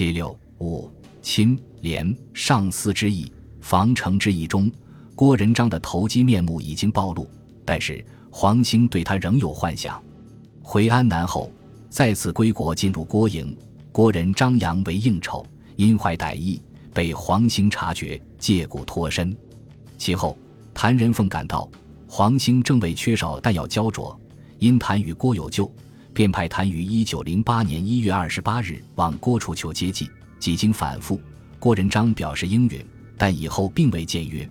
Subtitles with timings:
[0.00, 4.72] 七六五亲廉上司之意，防城之意中，
[5.14, 7.28] 郭仁章的投机面目已经暴露。
[7.66, 10.02] 但是黄兴对他仍有幻想。
[10.62, 11.52] 回安南后，
[11.90, 13.54] 再次归国，进入郭营。
[13.92, 15.44] 郭仁张扬为应酬，
[15.76, 16.62] 因怀歹意，
[16.94, 19.36] 被黄兴察觉，借故脱身。
[19.98, 20.34] 其后，
[20.72, 21.70] 谭仁凤赶到，
[22.08, 24.18] 黄兴正为缺少弹药焦灼，
[24.60, 25.70] 因谭与郭有旧，
[26.12, 30.10] 便派谭于一九零八年一月二十八日往郭处求接济。
[30.38, 31.20] 几经反复，
[31.58, 32.84] 郭仁章表示应允，
[33.18, 34.48] 但以后并未见约。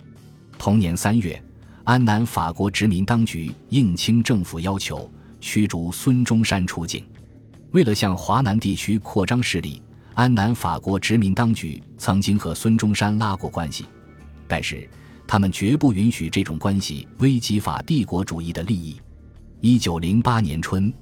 [0.56, 1.42] 同年三月，
[1.84, 7.04] 安南法国殖民当局应清政府要求，驱逐孙中山出境。
[7.72, 9.82] 为了向华南地区扩张势力，
[10.14, 13.86] 安南法国殖民当局曾经和孙中山拉过关系，
[14.46, 14.88] 但是
[15.26, 19.00] 他们绝不允许这种关系危及法帝国主义的利益。
[19.60, 20.92] 一九零八年春，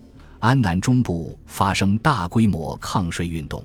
[0.41, 3.65] 安南中部发生大规模抗税运动，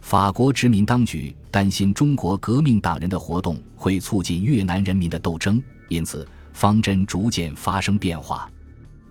[0.00, 8.50] 法国殖民当局担心中国革命党人的活动会促进越南人民的斗争，因此方针逐渐发生变化。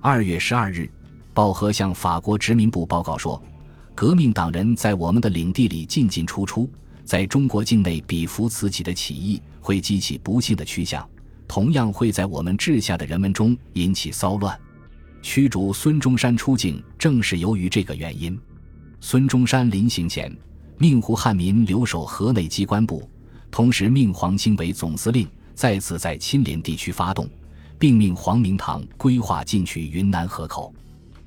[0.01, 0.89] 二月十二日。
[1.31, 3.41] 鲍和向法国殖民部报告说
[3.95, 6.69] ：“革命党人在我们的领地里进进出出，
[7.05, 11.07] 在中国境内比伏此起的起义会激起不幸的趋向，
[11.47, 14.59] 同样会在我们治下的人们中引起骚乱。
[15.21, 18.39] 驱逐孙中山出境，正是由于这个原因。
[19.01, 20.35] 孙中山临行前，
[20.77, 23.07] 命胡汉民留守河内机关部，
[23.51, 27.29] 同时命黄兴为总司令，再次在亲连地区发动，
[27.77, 30.73] 并命黄明堂规划进取云南河口。”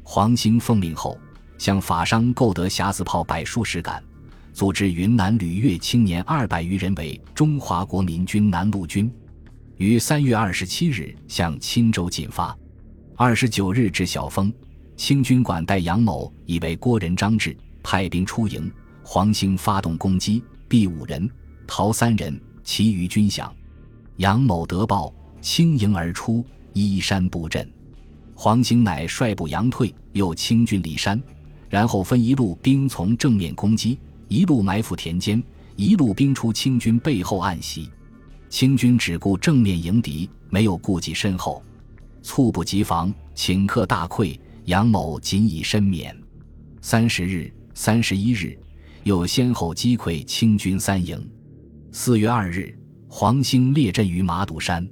[0.03, 1.19] 黄兴奉命后，
[1.59, 4.03] 向法商购得匣子炮百数十杆，
[4.53, 9.11] 组织云南旅越青年二百余人为中华国民军南路军，
[9.77, 12.57] 于三月二十七日向钦州进发。
[13.15, 14.53] 二十九日至小丰，
[14.97, 21.29] 清军管带杨某以为郭仁张志派兵出营，黄兴发动攻击，毙五人，
[21.67, 23.55] 逃三人，其余军降。
[24.17, 27.71] 杨某得报，轻营而出，依山布阵。
[28.35, 31.23] 黄兴乃率部佯退，又清军离山，
[31.69, 35.41] 然后分一路兵从正面攻击，一路埋伏田间，
[35.77, 37.91] 一路兵出清军背后暗袭。
[38.49, 41.63] 清军只顾正面迎敌，没有顾及身后，
[42.23, 44.39] 猝不及防，顷刻大溃。
[44.67, 46.17] 杨某仅以身免。
[46.81, 48.57] 三十日、三十一日，
[49.03, 51.29] 又先后击溃清军三营。
[51.91, 52.79] 四月二日，
[53.09, 54.89] 黄兴列阵于马堵山。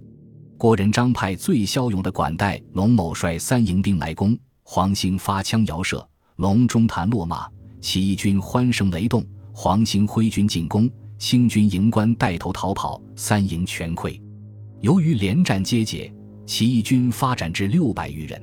[0.59, 7.49] 郭仁章派最骁勇的管带龙某率三营兵来攻，黄兴发枪遥射，龙中弹落马，
[7.81, 9.25] 起义军欢声雷动。
[9.53, 14.21] 黄兴挥军进攻，清军营官带头逃跑，三营全溃。
[14.81, 16.13] 由于连战皆捷，
[16.51, 18.43] 起义军发展至六百余人，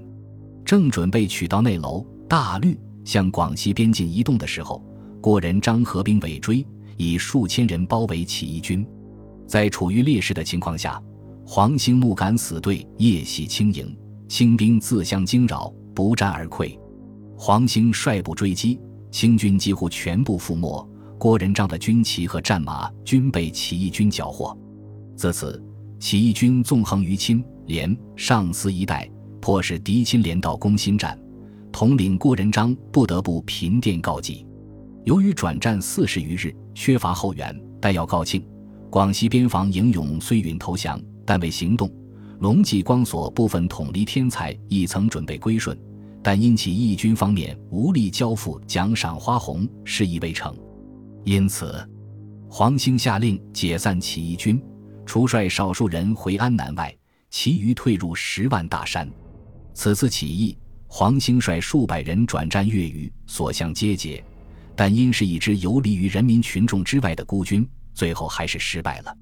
[0.64, 4.82] 正准备取到内楼大绿向广西边境移动的时候，
[5.20, 8.88] 郭仁章合兵尾追，以数千人包围起义军，
[9.46, 11.04] 在处于劣势的情况下。
[11.46, 13.94] 黄兴怒敢死队夜袭清营，
[14.30, 16.80] 清兵自相惊扰，不战而溃。
[17.38, 18.80] 黄兴率部追击，
[19.12, 20.90] 清军几乎全部覆没。
[21.18, 24.58] 郭仁章的军旗和战马均被起义军缴获。
[25.18, 25.62] 自此，
[26.00, 29.10] 起义军纵横于钦连上司一带，
[29.42, 31.18] 迫使敌钦连到攻心战。
[31.72, 34.46] 统领郭仁章不得不频电告急。
[35.06, 38.44] 由于转战四十余日，缺乏后援，但要告罄，
[38.90, 41.00] 广西边防营勇虽允投降。
[41.26, 41.92] 但未行动，
[42.40, 45.78] 龙继光所部分统领天才亦曾准备归顺，
[46.24, 50.56] 但因其义军方面无力交付奖赏花红，事宜未成。
[51.26, 51.76] 因此，
[52.50, 54.62] 黄兴下令解散起义军，
[55.08, 56.94] 除率少数人回安南外，
[57.30, 59.10] 其余退入十万大山。
[59.74, 64.22] 此次起义，黄兴率数百人转战粤语，所向皆捷，
[64.76, 69.18] 但因是一支游离于人民群众之外的孤军，最后还是失败了。